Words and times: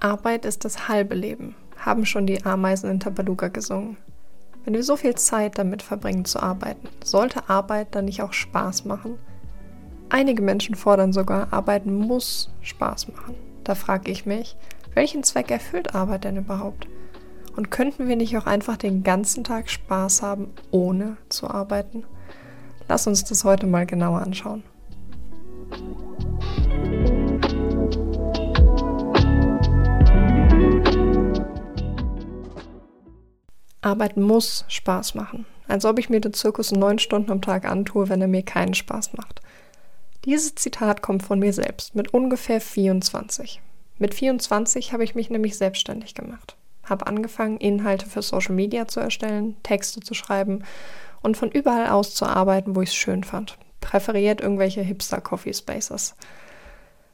Arbeit 0.00 0.44
ist 0.44 0.64
das 0.64 0.88
halbe 0.88 1.16
Leben, 1.16 1.56
haben 1.76 2.06
schon 2.06 2.26
die 2.26 2.44
Ameisen 2.44 2.88
in 2.88 3.00
Tabaluga 3.00 3.48
gesungen. 3.48 3.96
Wenn 4.64 4.74
wir 4.74 4.84
so 4.84 4.96
viel 4.96 5.16
Zeit 5.16 5.58
damit 5.58 5.82
verbringen 5.82 6.24
zu 6.24 6.40
arbeiten, 6.40 6.88
sollte 7.02 7.48
Arbeit 7.48 7.88
dann 7.96 8.04
nicht 8.04 8.22
auch 8.22 8.32
Spaß 8.32 8.84
machen? 8.84 9.18
Einige 10.08 10.40
Menschen 10.40 10.76
fordern 10.76 11.12
sogar, 11.12 11.52
Arbeiten 11.52 11.92
muss 11.92 12.50
Spaß 12.62 13.08
machen. 13.08 13.34
Da 13.64 13.74
frage 13.74 14.10
ich 14.12 14.24
mich, 14.24 14.56
welchen 14.94 15.24
Zweck 15.24 15.50
erfüllt 15.50 15.94
Arbeit 15.94 16.24
denn 16.24 16.36
überhaupt? 16.36 16.86
Und 17.56 17.72
könnten 17.72 18.06
wir 18.06 18.14
nicht 18.14 18.36
auch 18.36 18.46
einfach 18.46 18.76
den 18.76 19.02
ganzen 19.02 19.42
Tag 19.42 19.68
Spaß 19.68 20.22
haben, 20.22 20.52
ohne 20.70 21.16
zu 21.28 21.50
arbeiten? 21.50 22.04
Lass 22.88 23.08
uns 23.08 23.24
das 23.24 23.42
heute 23.42 23.66
mal 23.66 23.84
genauer 23.84 24.22
anschauen. 24.22 24.62
Arbeiten 33.88 34.22
muss 34.22 34.64
Spaß 34.68 35.14
machen. 35.14 35.46
Als 35.66 35.84
ob 35.84 35.98
ich 35.98 36.10
mir 36.10 36.20
den 36.20 36.34
Zirkus 36.34 36.72
neun 36.72 36.98
Stunden 36.98 37.30
am 37.30 37.42
Tag 37.42 37.64
antue, 37.64 38.08
wenn 38.08 38.20
er 38.20 38.28
mir 38.28 38.42
keinen 38.42 38.74
Spaß 38.74 39.14
macht. 39.14 39.40
Dieses 40.24 40.54
Zitat 40.54 41.02
kommt 41.02 41.22
von 41.22 41.38
mir 41.38 41.52
selbst 41.52 41.94
mit 41.94 42.12
ungefähr 42.12 42.60
24. 42.60 43.60
Mit 43.98 44.14
24 44.14 44.92
habe 44.92 45.04
ich 45.04 45.14
mich 45.14 45.30
nämlich 45.30 45.56
selbstständig 45.56 46.14
gemacht. 46.14 46.56
Habe 46.84 47.06
angefangen, 47.06 47.58
Inhalte 47.58 48.06
für 48.06 48.22
Social 48.22 48.54
Media 48.54 48.88
zu 48.88 49.00
erstellen, 49.00 49.56
Texte 49.62 50.00
zu 50.00 50.14
schreiben 50.14 50.64
und 51.22 51.36
von 51.36 51.50
überall 51.50 51.88
aus 51.88 52.14
zu 52.14 52.26
arbeiten, 52.26 52.76
wo 52.76 52.82
ich 52.82 52.90
es 52.90 52.94
schön 52.94 53.24
fand. 53.24 53.58
Präferiert 53.80 54.40
irgendwelche 54.40 54.82
Hipster-Coffee 54.82 55.54
Spaces. 55.54 56.14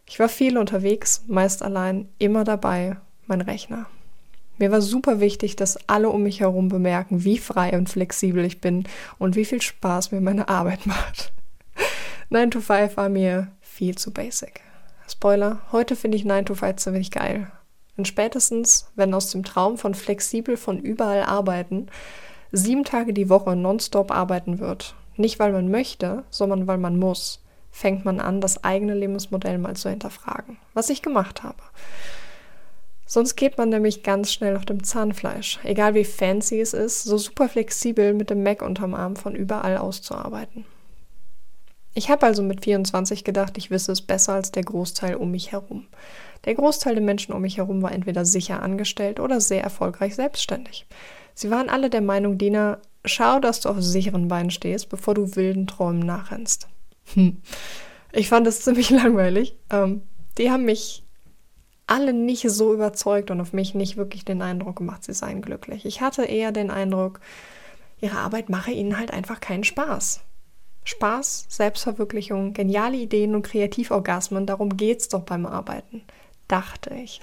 Ich 0.06 0.18
war 0.18 0.28
viel 0.28 0.58
unterwegs, 0.58 1.24
meist 1.26 1.62
allein, 1.62 2.08
immer 2.18 2.44
dabei, 2.44 2.98
mein 3.26 3.40
Rechner. 3.40 3.86
Mir 4.58 4.70
war 4.70 4.80
super 4.80 5.20
wichtig, 5.20 5.56
dass 5.56 5.78
alle 5.88 6.08
um 6.10 6.22
mich 6.22 6.40
herum 6.40 6.68
bemerken, 6.68 7.24
wie 7.24 7.38
frei 7.38 7.76
und 7.76 7.88
flexibel 7.88 8.44
ich 8.44 8.60
bin 8.60 8.84
und 9.18 9.34
wie 9.34 9.44
viel 9.44 9.60
Spaß 9.60 10.12
mir 10.12 10.20
meine 10.20 10.48
Arbeit 10.48 10.86
macht. 10.86 11.32
9 12.30 12.50
to 12.50 12.60
5 12.60 12.96
war 12.96 13.08
mir 13.08 13.48
viel 13.60 13.96
zu 13.96 14.12
basic. 14.12 14.60
Spoiler, 15.08 15.60
heute 15.72 15.96
finde 15.96 16.16
ich 16.16 16.24
9 16.24 16.46
to 16.46 16.54
5 16.54 16.76
ziemlich 16.76 17.10
geil. 17.10 17.50
Und 17.96 18.08
spätestens, 18.08 18.90
wenn 18.96 19.14
aus 19.14 19.30
dem 19.30 19.44
Traum 19.44 19.76
von 19.76 19.94
flexibel 19.94 20.56
von 20.56 20.78
überall 20.78 21.22
arbeiten, 21.22 21.88
sieben 22.50 22.84
Tage 22.84 23.12
die 23.12 23.28
Woche 23.28 23.54
nonstop 23.56 24.10
arbeiten 24.10 24.58
wird, 24.58 24.94
nicht 25.16 25.38
weil 25.38 25.52
man 25.52 25.70
möchte, 25.70 26.24
sondern 26.30 26.66
weil 26.66 26.78
man 26.78 26.98
muss, 26.98 27.42
fängt 27.70 28.04
man 28.04 28.20
an, 28.20 28.40
das 28.40 28.64
eigene 28.64 28.94
Lebensmodell 28.94 29.58
mal 29.58 29.76
zu 29.76 29.90
hinterfragen, 29.90 30.56
was 30.74 30.90
ich 30.90 31.02
gemacht 31.02 31.42
habe. 31.42 31.58
Sonst 33.06 33.36
geht 33.36 33.58
man 33.58 33.68
nämlich 33.68 34.02
ganz 34.02 34.32
schnell 34.32 34.56
auf 34.56 34.64
dem 34.64 34.82
Zahnfleisch, 34.82 35.60
egal 35.62 35.94
wie 35.94 36.04
fancy 36.04 36.60
es 36.60 36.72
ist, 36.72 37.02
so 37.02 37.18
super 37.18 37.48
flexibel 37.48 38.14
mit 38.14 38.30
dem 38.30 38.42
Mac 38.42 38.62
unterm 38.62 38.94
Arm 38.94 39.16
von 39.16 39.34
überall 39.34 39.76
aus 39.76 40.00
zu 40.00 40.14
arbeiten. 40.14 40.64
Ich 41.94 42.10
habe 42.10 42.26
also 42.26 42.42
mit 42.42 42.64
24 42.64 43.22
gedacht, 43.22 43.56
ich 43.56 43.70
wisse 43.70 43.92
es 43.92 44.02
besser 44.02 44.34
als 44.34 44.50
der 44.50 44.64
Großteil 44.64 45.14
um 45.14 45.30
mich 45.30 45.52
herum. 45.52 45.86
Der 46.44 46.54
Großteil 46.54 46.94
der 46.94 47.04
Menschen 47.04 47.32
um 47.32 47.42
mich 47.42 47.58
herum 47.58 47.82
war 47.82 47.92
entweder 47.92 48.24
sicher 48.24 48.62
angestellt 48.62 49.20
oder 49.20 49.40
sehr 49.40 49.62
erfolgreich 49.62 50.14
selbstständig. 50.16 50.86
Sie 51.34 51.50
waren 51.50 51.68
alle 51.68 51.90
der 51.90 52.00
Meinung, 52.00 52.36
Dina, 52.36 52.78
schau, 53.04 53.38
dass 53.38 53.60
du 53.60 53.68
auf 53.68 53.80
sicheren 53.80 54.28
Beinen 54.28 54.50
stehst, 54.50 54.88
bevor 54.88 55.14
du 55.14 55.36
wilden 55.36 55.66
Träumen 55.66 56.00
nachrennst. 56.04 56.68
Hm. 57.14 57.38
Ich 58.12 58.28
fand 58.28 58.46
es 58.46 58.62
ziemlich 58.62 58.90
langweilig. 58.90 59.56
Ähm, 59.70 60.02
die 60.36 60.50
haben 60.50 60.64
mich 60.64 61.03
alle 61.86 62.12
nicht 62.12 62.48
so 62.48 62.72
überzeugt 62.72 63.30
und 63.30 63.40
auf 63.40 63.52
mich 63.52 63.74
nicht 63.74 63.96
wirklich 63.96 64.24
den 64.24 64.42
Eindruck 64.42 64.76
gemacht, 64.76 65.04
sie 65.04 65.12
seien 65.12 65.42
glücklich. 65.42 65.84
Ich 65.84 66.00
hatte 66.00 66.24
eher 66.24 66.52
den 66.52 66.70
Eindruck, 66.70 67.20
ihre 68.00 68.18
Arbeit 68.18 68.48
mache 68.48 68.70
ihnen 68.70 68.98
halt 68.98 69.12
einfach 69.12 69.40
keinen 69.40 69.64
Spaß. 69.64 70.22
Spaß, 70.84 71.46
Selbstverwirklichung, 71.48 72.52
geniale 72.52 72.96
Ideen 72.96 73.34
und 73.34 73.42
Kreativorgasmen, 73.42 74.46
darum 74.46 74.76
geht's 74.76 75.08
doch 75.08 75.22
beim 75.22 75.46
Arbeiten, 75.46 76.02
dachte 76.48 76.94
ich. 76.94 77.20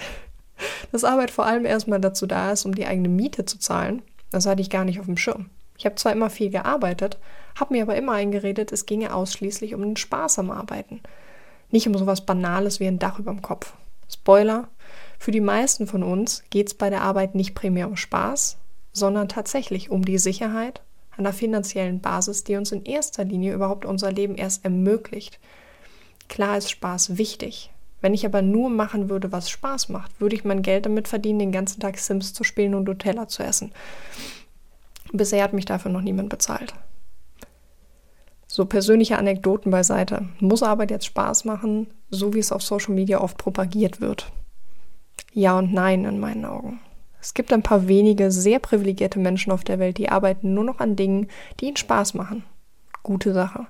Dass 0.91 1.03
Arbeit 1.03 1.31
vor 1.31 1.45
allem 1.45 1.65
erstmal 1.65 2.01
dazu 2.01 2.25
da 2.27 2.51
ist, 2.51 2.65
um 2.65 2.73
die 2.75 2.85
eigene 2.85 3.09
Miete 3.09 3.45
zu 3.45 3.59
zahlen, 3.59 4.01
das 4.31 4.45
hatte 4.45 4.61
ich 4.61 4.69
gar 4.69 4.85
nicht 4.85 4.99
auf 4.99 5.05
dem 5.05 5.17
Schirm. 5.17 5.49
Ich 5.77 5.85
habe 5.85 5.95
zwar 5.95 6.11
immer 6.11 6.29
viel 6.29 6.51
gearbeitet, 6.51 7.17
habe 7.59 7.73
mir 7.73 7.83
aber 7.83 7.95
immer 7.95 8.13
eingeredet, 8.13 8.71
es 8.71 8.85
ginge 8.85 9.13
ausschließlich 9.13 9.73
um 9.73 9.81
den 9.81 9.97
Spaß 9.97 10.39
am 10.39 10.51
Arbeiten. 10.51 11.01
Nicht 11.71 11.87
um 11.87 11.97
sowas 11.97 12.25
Banales 12.25 12.79
wie 12.79 12.87
ein 12.87 12.99
Dach 12.99 13.17
über 13.17 13.31
dem 13.31 13.41
Kopf. 13.41 13.73
Spoiler, 14.11 14.67
für 15.17 15.31
die 15.31 15.41
meisten 15.41 15.87
von 15.87 16.03
uns 16.03 16.43
geht 16.49 16.67
es 16.67 16.73
bei 16.73 16.89
der 16.89 17.01
Arbeit 17.01 17.35
nicht 17.35 17.55
primär 17.55 17.87
um 17.87 17.95
Spaß, 17.95 18.57
sondern 18.91 19.29
tatsächlich 19.29 19.89
um 19.89 20.03
die 20.03 20.17
Sicherheit 20.17 20.81
einer 21.17 21.33
finanziellen 21.33 21.99
Basis, 21.99 22.43
die 22.43 22.55
uns 22.55 22.71
in 22.71 22.83
erster 22.83 23.23
Linie 23.23 23.53
überhaupt 23.53 23.85
unser 23.85 24.11
Leben 24.11 24.35
erst 24.35 24.63
ermöglicht. 24.65 25.39
Klar 26.27 26.57
ist 26.57 26.71
Spaß 26.71 27.17
wichtig. 27.17 27.71
Wenn 28.01 28.13
ich 28.13 28.25
aber 28.25 28.41
nur 28.41 28.69
machen 28.69 29.09
würde, 29.09 29.31
was 29.31 29.49
Spaß 29.49 29.89
macht, 29.89 30.19
würde 30.19 30.35
ich 30.35 30.43
mein 30.43 30.63
Geld 30.63 30.87
damit 30.87 31.07
verdienen, 31.07 31.39
den 31.39 31.51
ganzen 31.51 31.79
Tag 31.79 31.99
Sims 31.99 32.33
zu 32.33 32.43
spielen 32.43 32.73
und 32.73 32.85
Nutella 32.85 33.27
zu 33.27 33.43
essen. 33.43 33.71
Bisher 35.13 35.43
hat 35.43 35.53
mich 35.53 35.65
dafür 35.65 35.91
noch 35.91 36.01
niemand 36.01 36.29
bezahlt. 36.29 36.73
So 38.47 38.65
persönliche 38.65 39.17
Anekdoten 39.17 39.71
beiseite. 39.71 40.27
Muss 40.39 40.63
Arbeit 40.63 40.89
jetzt 40.89 41.05
Spaß 41.05 41.45
machen, 41.45 41.87
so 42.11 42.33
wie 42.33 42.39
es 42.39 42.51
auf 42.51 42.61
Social 42.61 42.93
Media 42.93 43.19
oft 43.19 43.37
propagiert 43.37 44.01
wird? 44.01 44.31
Ja 45.33 45.57
und 45.57 45.73
nein 45.73 46.05
in 46.05 46.19
meinen 46.19 46.45
Augen. 46.45 46.79
Es 47.21 47.33
gibt 47.33 47.53
ein 47.53 47.63
paar 47.63 47.87
wenige 47.87 48.31
sehr 48.31 48.59
privilegierte 48.59 49.19
Menschen 49.19 49.51
auf 49.51 49.63
der 49.63 49.79
Welt, 49.79 49.97
die 49.97 50.09
arbeiten 50.09 50.53
nur 50.53 50.63
noch 50.63 50.79
an 50.79 50.95
Dingen, 50.95 51.27
die 51.59 51.67
ihnen 51.67 51.77
Spaß 51.77 52.15
machen. 52.15 52.43
Gute 53.03 53.33
Sache. 53.33 53.67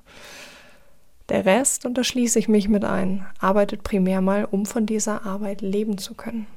Der 1.29 1.45
Rest, 1.45 1.85
und 1.85 1.97
da 1.97 2.03
schließe 2.03 2.39
ich 2.39 2.49
mich 2.49 2.67
mit 2.67 2.83
ein, 2.83 3.25
arbeitet 3.39 3.83
primär 3.83 4.21
mal, 4.21 4.45
um 4.45 4.65
von 4.65 4.85
dieser 4.85 5.25
Arbeit 5.25 5.61
leben 5.61 5.97
zu 5.97 6.13
können. 6.13 6.47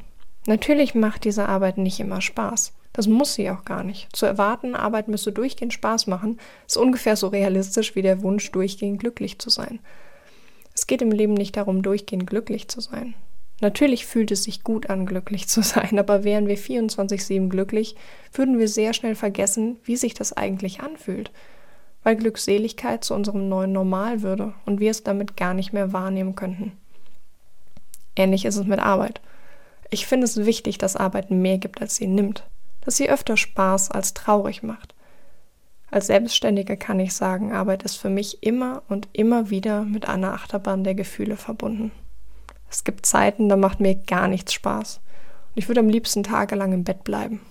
Natürlich 0.46 0.94
macht 0.94 1.24
diese 1.24 1.48
Arbeit 1.48 1.78
nicht 1.78 2.00
immer 2.00 2.20
Spaß. 2.20 2.72
Das 2.92 3.08
muss 3.08 3.34
sie 3.34 3.50
auch 3.50 3.64
gar 3.64 3.82
nicht. 3.82 4.14
Zu 4.14 4.26
erwarten, 4.26 4.76
Arbeit 4.76 5.08
müsse 5.08 5.32
durchgehend 5.32 5.72
Spaß 5.72 6.06
machen, 6.06 6.38
ist 6.66 6.76
ungefähr 6.76 7.16
so 7.16 7.28
realistisch 7.28 7.96
wie 7.96 8.02
der 8.02 8.22
Wunsch, 8.22 8.50
durchgehend 8.52 9.00
glücklich 9.00 9.38
zu 9.38 9.50
sein. 9.50 9.80
Es 10.84 10.86
geht 10.86 11.00
im 11.00 11.12
Leben 11.12 11.32
nicht 11.32 11.56
darum, 11.56 11.80
durchgehend 11.80 12.26
glücklich 12.26 12.68
zu 12.68 12.82
sein. 12.82 13.14
Natürlich 13.62 14.04
fühlt 14.04 14.30
es 14.30 14.44
sich 14.44 14.64
gut 14.64 14.90
an, 14.90 15.06
glücklich 15.06 15.48
zu 15.48 15.62
sein, 15.62 15.98
aber 15.98 16.24
wären 16.24 16.46
wir 16.46 16.58
24-7 16.58 17.48
glücklich, 17.48 17.96
würden 18.34 18.58
wir 18.58 18.68
sehr 18.68 18.92
schnell 18.92 19.14
vergessen, 19.14 19.78
wie 19.84 19.96
sich 19.96 20.12
das 20.12 20.34
eigentlich 20.34 20.82
anfühlt, 20.82 21.30
weil 22.02 22.16
Glückseligkeit 22.16 23.02
zu 23.02 23.14
unserem 23.14 23.48
neuen 23.48 23.72
Normal 23.72 24.20
würde 24.20 24.52
und 24.66 24.78
wir 24.78 24.90
es 24.90 25.02
damit 25.02 25.38
gar 25.38 25.54
nicht 25.54 25.72
mehr 25.72 25.94
wahrnehmen 25.94 26.36
könnten. 26.36 26.72
Ähnlich 28.14 28.44
ist 28.44 28.56
es 28.58 28.66
mit 28.66 28.78
Arbeit. 28.78 29.22
Ich 29.88 30.06
finde 30.06 30.26
es 30.26 30.44
wichtig, 30.44 30.76
dass 30.76 30.96
Arbeit 30.96 31.30
mehr 31.30 31.56
gibt, 31.56 31.80
als 31.80 31.96
sie 31.96 32.08
nimmt 32.08 32.44
dass 32.84 32.96
sie 32.96 33.08
öfter 33.08 33.36
Spaß 33.36 33.90
als 33.90 34.14
traurig 34.14 34.62
macht. 34.62 34.93
Als 35.94 36.08
Selbstständige 36.08 36.76
kann 36.76 36.98
ich 36.98 37.14
sagen, 37.14 37.52
Arbeit 37.52 37.84
ist 37.84 37.94
für 37.94 38.10
mich 38.10 38.42
immer 38.42 38.82
und 38.88 39.08
immer 39.12 39.50
wieder 39.50 39.84
mit 39.84 40.08
einer 40.08 40.32
Achterbahn 40.32 40.82
der 40.82 40.96
Gefühle 40.96 41.36
verbunden. 41.36 41.92
Es 42.68 42.82
gibt 42.82 43.06
Zeiten, 43.06 43.48
da 43.48 43.54
macht 43.54 43.78
mir 43.78 43.94
gar 43.94 44.26
nichts 44.26 44.52
Spaß 44.54 44.96
und 44.96 45.52
ich 45.54 45.68
würde 45.68 45.78
am 45.78 45.88
liebsten 45.88 46.24
tagelang 46.24 46.72
im 46.72 46.82
Bett 46.82 47.04
bleiben, 47.04 47.42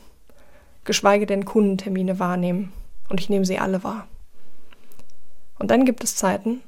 geschweige 0.83 1.25
denn 1.25 1.45
Kundentermine 1.45 2.19
wahrnehmen 2.19 2.73
und 3.07 3.21
ich 3.21 3.29
nehme 3.29 3.45
sie 3.45 3.59
alle 3.59 3.81
wahr. 3.85 4.09
Und 5.57 5.71
dann 5.71 5.85
gibt 5.85 6.03
es 6.03 6.17
Zeiten, 6.17 6.59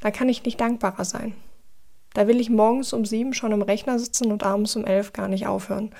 da 0.00 0.10
kann 0.10 0.30
ich 0.30 0.44
nicht 0.44 0.58
dankbarer 0.58 1.04
sein. 1.04 1.34
Da 2.14 2.26
will 2.26 2.40
ich 2.40 2.48
morgens 2.48 2.94
um 2.94 3.04
sieben 3.04 3.34
schon 3.34 3.52
im 3.52 3.60
Rechner 3.60 3.98
sitzen 3.98 4.32
und 4.32 4.44
abends 4.44 4.76
um 4.76 4.86
elf 4.86 5.12
gar 5.12 5.28
nicht 5.28 5.46
aufhören, 5.46 5.90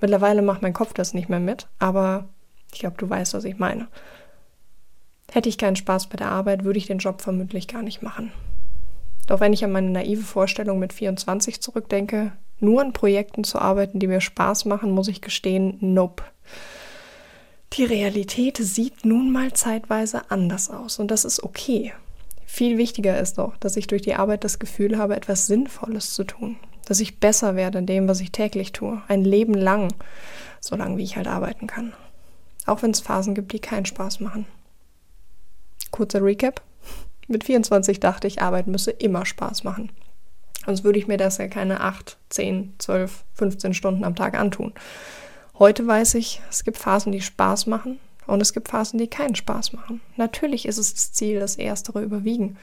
Mittlerweile 0.00 0.40
macht 0.40 0.62
mein 0.62 0.72
Kopf 0.72 0.94
das 0.94 1.12
nicht 1.12 1.28
mehr 1.28 1.40
mit, 1.40 1.68
aber 1.78 2.30
ich 2.72 2.78
glaube, 2.78 2.96
du 2.96 3.10
weißt, 3.10 3.34
was 3.34 3.44
ich 3.44 3.58
meine. 3.58 3.88
Hätte 5.32 5.48
ich 5.48 5.58
keinen 5.58 5.76
Spaß 5.76 6.08
bei 6.08 6.16
der 6.16 6.30
Arbeit, 6.30 6.64
würde 6.64 6.78
ich 6.78 6.86
den 6.86 6.98
Job 6.98 7.22
vermutlich 7.22 7.68
gar 7.68 7.82
nicht 7.82 8.02
machen. 8.02 8.32
Doch 9.26 9.38
wenn 9.38 9.52
ich 9.52 9.64
an 9.64 9.70
meine 9.70 9.90
naive 9.90 10.22
Vorstellung 10.22 10.80
mit 10.80 10.92
24 10.92 11.60
zurückdenke, 11.60 12.32
nur 12.58 12.80
an 12.80 12.92
Projekten 12.92 13.44
zu 13.44 13.58
arbeiten, 13.58 14.00
die 14.00 14.08
mir 14.08 14.20
Spaß 14.20 14.64
machen, 14.64 14.90
muss 14.90 15.08
ich 15.08 15.20
gestehen, 15.20 15.76
nope. 15.80 16.24
Die 17.74 17.84
Realität 17.84 18.56
sieht 18.56 19.04
nun 19.04 19.30
mal 19.30 19.52
zeitweise 19.52 20.30
anders 20.30 20.68
aus 20.68 20.98
und 20.98 21.12
das 21.12 21.24
ist 21.24 21.44
okay. 21.44 21.92
Viel 22.44 22.76
wichtiger 22.78 23.20
ist 23.20 23.38
doch, 23.38 23.56
dass 23.58 23.76
ich 23.76 23.86
durch 23.86 24.02
die 24.02 24.16
Arbeit 24.16 24.42
das 24.42 24.58
Gefühl 24.58 24.98
habe, 24.98 25.14
etwas 25.14 25.46
Sinnvolles 25.46 26.12
zu 26.12 26.24
tun, 26.24 26.56
dass 26.84 26.98
ich 26.98 27.20
besser 27.20 27.54
werde 27.54 27.78
in 27.78 27.86
dem, 27.86 28.08
was 28.08 28.20
ich 28.20 28.32
täglich 28.32 28.72
tue. 28.72 29.00
Ein 29.06 29.22
Leben 29.22 29.54
lang, 29.54 29.94
so 30.58 30.74
lange 30.74 30.96
wie 30.96 31.04
ich 31.04 31.16
halt 31.16 31.28
arbeiten 31.28 31.68
kann. 31.68 31.92
Auch 32.66 32.82
wenn 32.82 32.90
es 32.90 33.00
Phasen 33.00 33.36
gibt, 33.36 33.52
die 33.52 33.60
keinen 33.60 33.86
Spaß 33.86 34.18
machen. 34.18 34.46
Kurzer 36.00 36.24
Recap. 36.24 36.62
Mit 37.28 37.44
24 37.44 38.00
dachte 38.00 38.26
ich, 38.26 38.40
Arbeit 38.40 38.66
müsse 38.66 38.90
immer 38.90 39.26
Spaß 39.26 39.64
machen. 39.64 39.92
Sonst 40.64 40.82
würde 40.82 40.98
ich 40.98 41.08
mir 41.08 41.18
das 41.18 41.36
ja 41.36 41.46
keine 41.46 41.82
8, 41.82 42.16
10, 42.30 42.76
12, 42.78 43.22
15 43.34 43.74
Stunden 43.74 44.04
am 44.04 44.14
Tag 44.14 44.34
antun. 44.34 44.72
Heute 45.58 45.86
weiß 45.86 46.14
ich, 46.14 46.40
es 46.48 46.64
gibt 46.64 46.78
Phasen, 46.78 47.12
die 47.12 47.20
Spaß 47.20 47.66
machen 47.66 47.98
und 48.26 48.40
es 48.40 48.54
gibt 48.54 48.68
Phasen, 48.68 48.98
die 48.98 49.08
keinen 49.08 49.34
Spaß 49.34 49.74
machen. 49.74 50.00
Natürlich 50.16 50.64
ist 50.64 50.78
es 50.78 50.94
das 50.94 51.12
Ziel, 51.12 51.38
das 51.38 51.56
Erstere 51.56 52.02
überwiegen. 52.02 52.56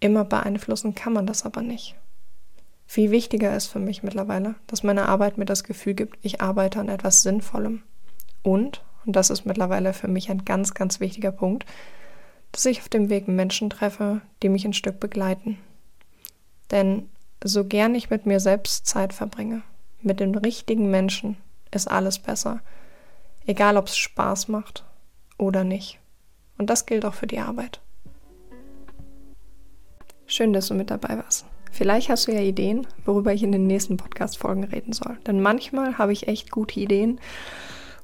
Immer 0.00 0.24
beeinflussen 0.24 0.96
kann 0.96 1.12
man 1.12 1.28
das 1.28 1.44
aber 1.44 1.62
nicht. 1.62 1.94
Viel 2.88 3.12
wichtiger 3.12 3.54
ist 3.54 3.68
für 3.68 3.78
mich 3.78 4.02
mittlerweile, 4.02 4.56
dass 4.66 4.82
meine 4.82 5.08
Arbeit 5.08 5.38
mir 5.38 5.44
das 5.44 5.62
Gefühl 5.62 5.94
gibt, 5.94 6.18
ich 6.22 6.40
arbeite 6.40 6.80
an 6.80 6.88
etwas 6.88 7.22
Sinnvollem. 7.22 7.84
Und, 8.42 8.82
und 9.06 9.14
das 9.14 9.30
ist 9.30 9.46
mittlerweile 9.46 9.92
für 9.92 10.08
mich 10.08 10.28
ein 10.28 10.44
ganz, 10.44 10.74
ganz 10.74 10.98
wichtiger 10.98 11.30
Punkt, 11.30 11.66
dass 12.52 12.66
ich 12.66 12.80
auf 12.80 12.88
dem 12.88 13.08
Weg 13.08 13.28
Menschen 13.28 13.70
treffe, 13.70 14.20
die 14.42 14.48
mich 14.48 14.64
ein 14.64 14.74
Stück 14.74 15.00
begleiten. 15.00 15.58
Denn 16.70 17.08
so 17.42 17.64
gern 17.64 17.94
ich 17.94 18.10
mit 18.10 18.26
mir 18.26 18.40
selbst 18.40 18.86
Zeit 18.86 19.12
verbringe, 19.12 19.62
mit 20.00 20.20
den 20.20 20.34
richtigen 20.34 20.90
Menschen, 20.90 21.36
ist 21.70 21.90
alles 21.90 22.18
besser. 22.18 22.60
Egal 23.46 23.76
ob 23.76 23.88
es 23.88 23.96
Spaß 23.96 24.48
macht 24.48 24.84
oder 25.38 25.64
nicht. 25.64 25.98
Und 26.58 26.70
das 26.70 26.86
gilt 26.86 27.04
auch 27.04 27.14
für 27.14 27.26
die 27.26 27.40
Arbeit. 27.40 27.80
Schön, 30.26 30.52
dass 30.52 30.68
du 30.68 30.74
mit 30.74 30.90
dabei 30.90 31.16
warst. 31.18 31.46
Vielleicht 31.72 32.10
hast 32.10 32.28
du 32.28 32.32
ja 32.32 32.40
Ideen, 32.40 32.86
worüber 33.04 33.32
ich 33.32 33.42
in 33.42 33.50
den 33.50 33.66
nächsten 33.66 33.96
Podcast-Folgen 33.96 34.64
reden 34.64 34.92
soll. 34.92 35.18
Denn 35.26 35.40
manchmal 35.40 35.98
habe 35.98 36.12
ich 36.12 36.28
echt 36.28 36.50
gute 36.50 36.78
Ideen 36.78 37.18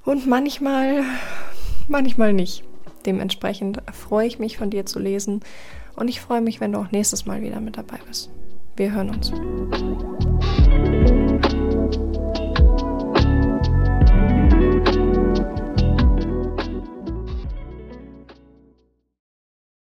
und 0.04 0.26
manchmal, 0.26 1.04
manchmal 1.86 2.32
nicht. 2.32 2.64
Dementsprechend 3.06 3.82
freue 3.92 4.26
ich 4.26 4.38
mich 4.38 4.58
von 4.58 4.70
dir 4.70 4.86
zu 4.86 4.98
lesen 4.98 5.40
und 5.96 6.08
ich 6.08 6.20
freue 6.20 6.40
mich, 6.40 6.60
wenn 6.60 6.72
du 6.72 6.78
auch 6.78 6.90
nächstes 6.90 7.26
Mal 7.26 7.42
wieder 7.42 7.60
mit 7.60 7.76
dabei 7.76 7.98
bist. 8.06 8.30
Wir 8.76 8.92
hören 8.92 9.10
uns. 9.10 9.32